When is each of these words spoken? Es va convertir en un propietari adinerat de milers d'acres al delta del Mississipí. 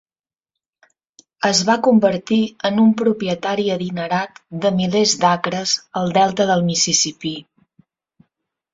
Es 1.49 1.61
va 1.67 1.75
convertir 1.87 2.39
en 2.71 2.81
un 2.85 2.95
propietari 3.03 3.67
adinerat 3.75 4.43
de 4.67 4.75
milers 4.83 5.17
d'acres 5.27 5.79
al 6.03 6.19
delta 6.21 6.53
del 6.55 6.69
Mississipí. 6.75 7.39